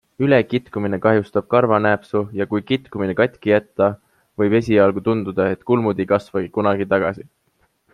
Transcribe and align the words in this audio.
Ülekitkumine 0.25 0.99
kahjustab 1.03 1.45
karvanääpsu 1.55 2.23
ja 2.39 2.49
kui 2.55 2.63
kitkumine 2.71 3.17
katki 3.21 3.53
jätta, 3.55 3.93
võib 4.43 4.59
esialgu 4.63 5.07
tunduda, 5.11 5.51
et 5.59 5.71
kulmud 5.73 6.07
ei 6.07 6.13
kasvagi 6.17 6.55
kunagi 6.59 6.95
tagasi. 6.97 7.33